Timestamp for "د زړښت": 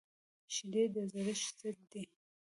0.93-1.55